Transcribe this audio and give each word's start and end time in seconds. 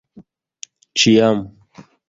Ĉiam. 1.03 1.45